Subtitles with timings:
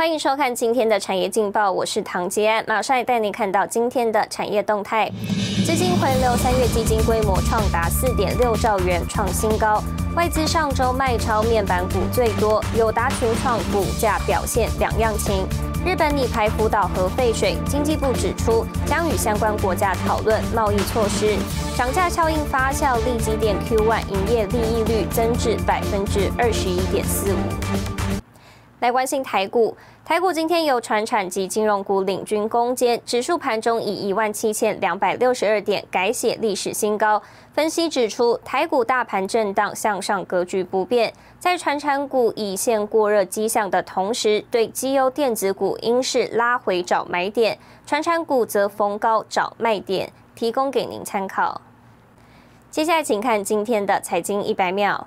[0.00, 5.06] 欢迎收看今天的产业劲报，我是唐杰安，马上来带您看到今天的产业动态。
[5.66, 9.82] 资金回流，三月基金规模创达四点六兆元，创新高。
[10.16, 15.46] 外资上周卖超面板股最多，友达群创股价表现两样情。
[15.84, 21.36] 日本拟排福岛核废水，经济部指出将与相关国家讨论贸易措施。
[21.76, 27.99] 涨价效应发酵，利基电 Q1 营业利益率增至百分之二十一点四五。
[28.80, 37.22] 来关心台股，台股今天由船产及金融股领军攻坚，指数盘中以一万七千两百六十二点改写历史新高。
[37.52, 51.60] 分析指出，台股大盘震荡向上格局不变，在船产股已现过热迹象的同时，对绩优电子股应是拉回找买点，船产股则逢高找卖点，提供给您参考。
[52.70, 55.06] 接下来，请看今天的财经一百秒。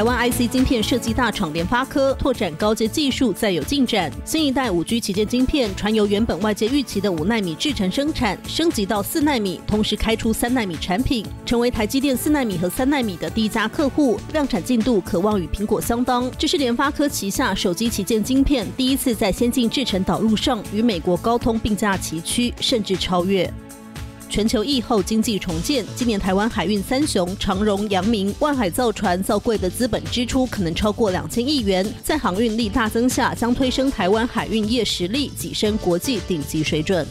[0.00, 16.30] 台湾 IC 晶片设计大厂联发科拓展高阶技术再有进展，新一代五 G 旗舰晶片传由原本外界预期的五纳米制程生产，升级到四纳米，同时开出三纳米产品，成为台积电四纳米和三纳米的第一家客户，量产进度可望与苹果相当。
[16.38, 23.52] 这是联发科旗下手机旗舰晶片第一次在先进制程导入上与美国高通并驾齐驱，甚至超越。
[24.30, 37.04] 全球疫后经济重建，今年台湾海运三雄长荣、阳明、万海造船造柜的资本支出可能超过两千亿元，在航运力大增下，将推升台湾海运业实力跻身国际顶级水准。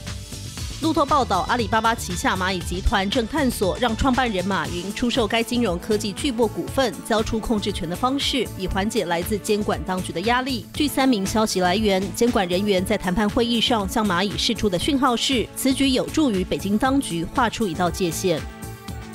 [0.82, 10.66] 路透报道，阿里巴巴旗下蚂蚁集团正探索让创办人马云出售该金融科技巨擘股份，交出控制权的方式，以缓解来自监管当局的压力。
[10.74, 18.40] 据三名消息来源，监管人员在谈判会议上向蚂蚁释出的讯号是，此举有助于北京当局划出一道界限。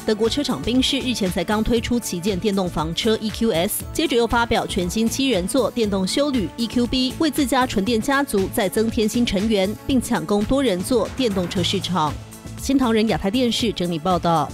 [0.07, 12.13] 德国车厂宾士日前才刚推出旗舰电动房车 EQS，接着又发表全新七人座电动休旅 EQB，为自家纯电家族再增添新成员，并抢攻多人座电动车市场。
[12.59, 14.51] 新唐人亚太电视整理报道。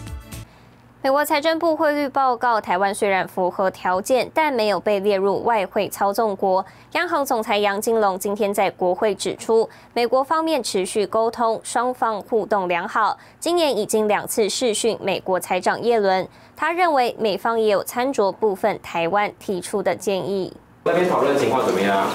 [1.03, 6.63] 美国财政部汇率报告，台湾虽然符合条件，但没有被列入外汇操纵国。
[6.93, 13.17] 央行总裁杨金龙今天在国会指出，美国方面持续沟通，双方互动良好。
[13.39, 20.53] 今年已经两次试训美国财长耶伦，他认为美方也有参酌部分台湾提出的建议。
[20.83, 22.07] 那边讨论情况怎么样？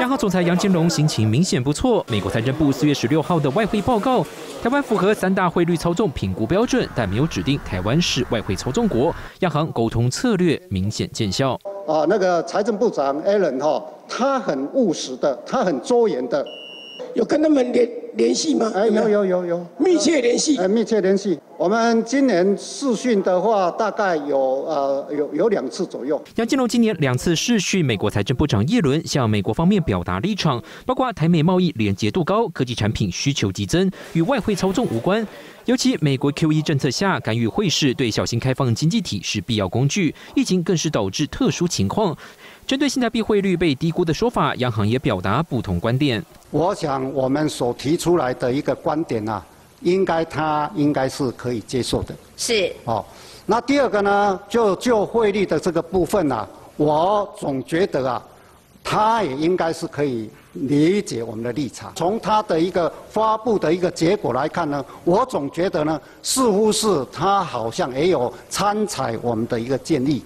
[0.00, 2.04] 央行总裁杨金龙心情明显不错。
[2.08, 4.24] 美国财政部四月十六号的外汇报告，
[4.62, 9.12] 台湾符合三大汇率操纵评估标准，但没有指定台湾是外汇操纵国。
[9.40, 11.58] 央行沟通策略明显见效。
[11.88, 16.44] 啊，那个财政部长 Allen 哈，他很务实的，他很周延的。
[17.14, 18.70] 有跟他们联联系吗？
[18.76, 20.56] 哎，有有有有，密切联系。
[20.58, 21.36] 哎，密切联系。
[21.58, 26.22] 我们今年试训的话，大概有呃有有两次左右。
[26.36, 35.26] 杨金龙今年两次试训美国财政部长耶伦，向美国方面表达立场，包括台美贸易连结度高，科技产品需求激增，与外汇操纵无关。
[35.64, 40.14] 尤其美国 QE 政策下，干预汇市对小型开放经济体是必要工具。
[40.36, 42.16] 疫情更是导致特殊情况。
[42.68, 46.24] 针对新台币汇率被低估的说法，央行也表达不同观点。
[46.52, 49.44] 我想我们所提出来的一个观点啊，
[49.80, 52.14] 应该他应该是可以接受的。
[52.36, 52.72] 是。
[52.84, 53.04] 哦，
[53.46, 58.22] 那第二个呢，就就汇率的这个部分呢，我总觉得啊，
[58.82, 61.92] 他也应该是可以理解我们的立场。
[61.94, 70.22] 从他的一个发布的一个结果来看呢，我总觉得呢，似乎是他好像也有参采我们的一个建议。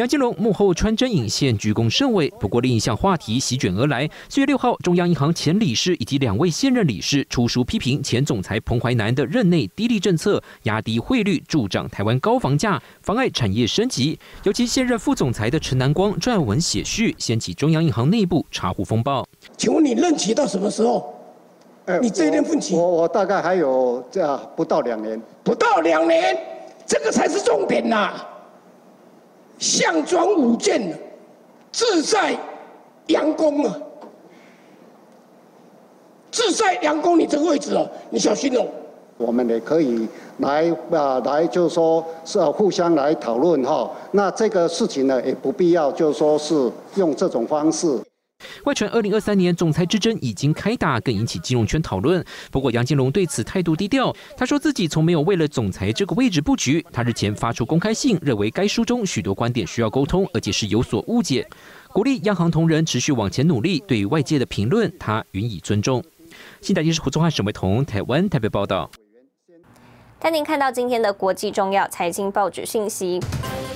[0.00, 2.32] 杨金龙幕后穿针引线，鞠躬甚伟。
[2.40, 4.08] 不过，另一项话题席卷而来。
[4.30, 14.18] 四月六号，中央银行前理事以及两位现任理事出书批评前总裁彭淮南的任内低利政策，压低汇率，助长台湾高房价，妨碍产业升级。
[14.44, 19.28] 尤其现任副总裁的陈南光撰文写序，掀起中央银行内部查户风暴。
[19.58, 21.14] 请问你任期到什么时候？
[22.00, 22.74] 你这一任任期？
[22.74, 25.20] 我我大概还有这不到两年。
[25.44, 26.38] 不到两年，
[26.86, 28.14] 这个才是重点呐。
[29.60, 30.98] 项庄舞剑，
[31.70, 32.36] 自在
[33.08, 33.78] 阳宫啊！
[36.32, 38.66] 自在阳宫，你这个位置哦，你小心哦。
[39.18, 40.08] 我们也可以
[40.38, 43.90] 来啊，来就是说是互相来讨论哈。
[44.12, 47.86] 那这个事情呢，也不必要就是说是用这种方式。
[48.64, 52.24] 外传二零二三年总裁之争已经开打，更引起金融圈讨论。
[52.50, 56.84] 不过杨金龙对此态度低调，他说自己从没有为了总裁这个位置布局。
[56.92, 61.48] 他日前发出公开信，认为该书中许多观点需要沟通，而且是有所误解，
[61.92, 63.82] 鼓励央行同仁持续往前努力。
[63.86, 66.02] 对于外界的评论，他予以尊重。
[66.60, 68.90] 新台电视胡宗汉、沈伟彤，台湾台北报道。
[70.18, 73.18] 带您看到今天的国际重要财经报纸信息。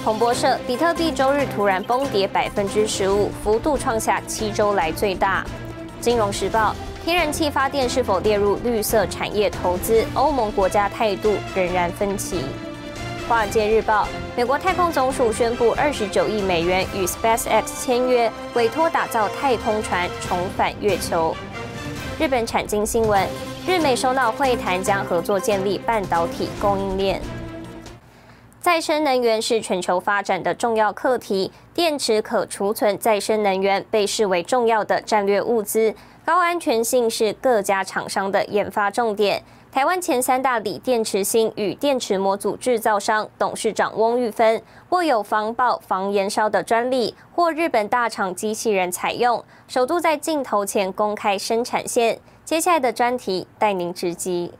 [0.04, 5.42] 彭博社：比特币周日突然崩跌百分之十五，幅度创下七周来最大。
[5.98, 10.04] 金融时报：天然气发电是否列入绿色产业投资？
[10.12, 12.42] 欧盟国家态度仍然分歧。
[13.26, 14.06] 华尔街日报：
[14.36, 21.34] 美国太空总署宣布二十九亿美元与 SpaceX 签约，委托打造太空船重返月球。
[22.18, 23.26] 日本产经新闻：
[23.66, 27.22] 日美首脑会谈将合作建立半导体供应链。
[28.64, 35.94] 再生能源是全球发展的重要课题，电池可储存再生能源被视为重要的战略物资，
[36.24, 39.42] 高安全性是各家厂商的研发重点。
[39.70, 52.18] 台湾前三大锂电池芯与电池模组制造商董事长翁玉芬握有防爆、防燃烧的专利，或日本大厂机器人采用，首度在镜头前公开生产线。
[52.46, 54.54] 接下来的专题带您直击。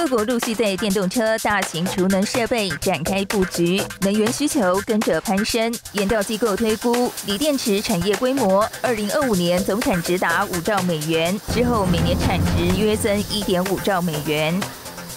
[0.00, 5.74] 各国陆续在电动车、大型储能设备展开布局，能源需求跟着攀升。
[5.90, 14.58] 研调机构推估，锂电池产业规模，二零二五年总产值达五兆美元，之后每年产值约增一点五兆美元。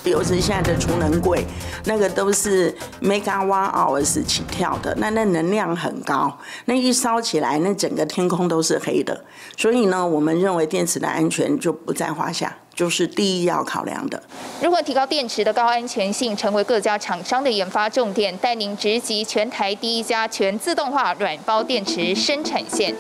[0.04, 1.46] 尤其现在的储能柜，
[1.86, 9.24] 那个都是 megawatt hours 起跳的，那那能量很高，那一烧起来，那整个天空都是黑的。
[9.56, 14.20] 所以呢，我们认为电池的安全就不在话下，就是第一要考量的。
[14.60, 22.96] 如何提高电池的高安全性，成为各家厂商的研发重点，带您直击全台第一家全自动化软包电池生产线。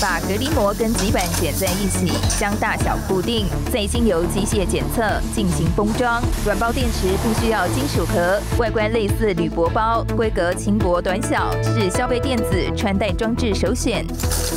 [0.00, 5.02] 把隔离膜跟极板剪在一起，将大小固定，再经由机械检测
[5.34, 6.22] 进行封装。
[6.42, 12.44] 软包电池不需要金属壳，外观类似铝箔包，规格轻薄短小，是消费电子
[12.74, 14.02] 穿戴装置首选。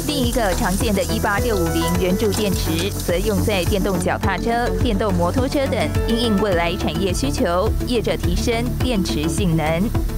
[0.08, 9.66] 另一个常见的18650圆柱电池，则用在电动脚踏车、电动摩托车等，因应未来产业需求，业者提升电池性能。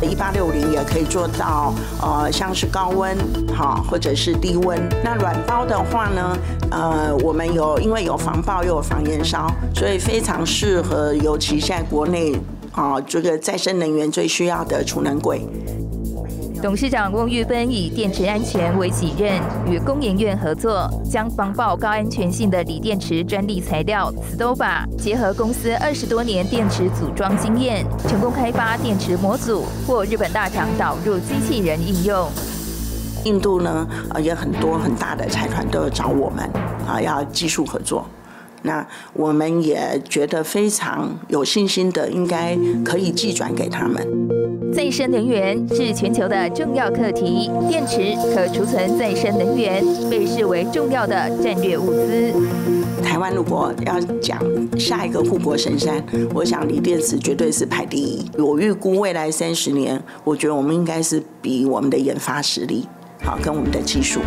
[0.01, 3.17] 1860也可以做到，呃，像是高温，
[3.55, 4.77] 好，或者是低温。
[5.03, 6.37] 那软包的话呢，
[6.71, 12.35] 呃，我们有因为有防爆又有防燃烧，所以非常适合，尤其现在国内
[12.73, 15.47] 啊，这个再生能源最需要的储能柜。
[16.61, 32.27] 董事长翁玉芬以电池安全为己任，与工研院合作，将防爆高安全性的锂电池专利材料 Stoba 结合公司二十多年电池组装经验，成功开发电池模组，或日本大厂导入机器人应用。
[33.25, 36.47] 印度呢，呃，也很多很大的财团都有找我们，
[36.87, 38.05] 啊，要技术合作。
[38.61, 44.07] 那我们也觉得非常有信心的，应该可以寄转给他们。
[44.73, 52.33] 再生能源是全球的重要课题，电池可储存再生能源被视为重要的战略物资。
[53.03, 54.37] 台湾如果要讲
[54.77, 58.29] 下一个护国神山，我想锂电池绝对是排第一。
[58.37, 62.85] 我预估未来三十年，我觉得我们应该是比我们的研发实力
[63.25, 64.21] 好，跟我们的技术。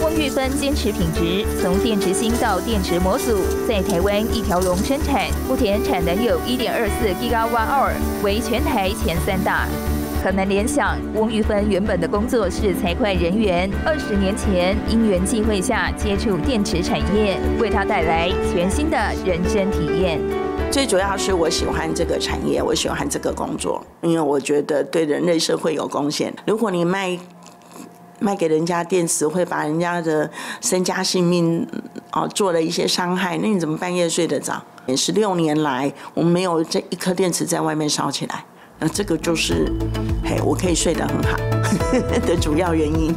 [0.00, 9.66] 翁玉芬坚持品质，从电池芯到电池模组，在台湾一条龙生产，目前产能有1.24 GWh，为全台前三大。
[10.22, 20.20] 可能联想，翁玉芬原本的工作是财会人员，二十年前因缘际会下接触电池产业，为他带来全新的人生体验。
[20.70, 26.32] 最主要是我喜欢这个产业，我喜欢这个工作，因为我觉得对人类社会有贡献。
[26.46, 27.18] 如果你卖。
[28.24, 30.28] 卖给人家电池会把人家的
[30.62, 31.66] 身家性命
[32.12, 34.62] 哦做了一些伤害，那你怎么半夜睡得着？
[34.96, 38.44] 十六年来，我们没有这一颗电池在外面烧起来，
[38.78, 39.70] 那这个就是
[40.24, 41.36] 嘿，我可以睡得很好
[42.26, 43.14] 的主要原因。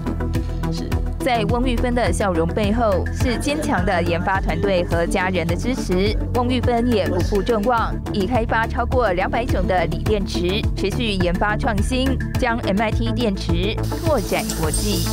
[1.28, 6.18] 在翁玉芬的笑容背后，是坚强的研发团队和家人的支持。
[6.36, 15.06] 翁玉芬也不负众望，已开发超过两百种的锂电池，持续研发创新，将 MIT 电池拓展国际。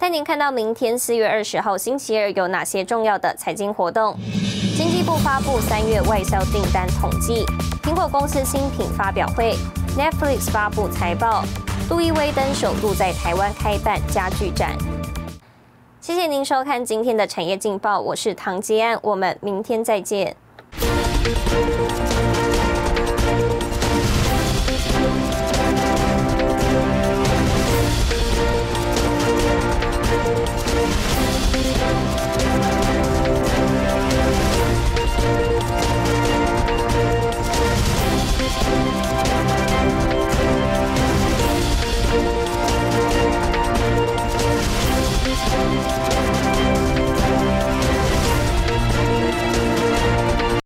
[0.00, 4.18] 带您看到明天四月二十号星期二有哪些重要的财经活动。
[4.76, 7.46] 经济部发布三月外销订单统计，
[7.86, 9.54] 苹果公司新品发表会
[9.96, 11.44] ，Netflix 发布财报，
[11.88, 14.76] 路易威登首度在台湾开办家具展。
[16.00, 20.34] 谢谢您收看今天的产业劲报，我是唐吉安，我们明天再见。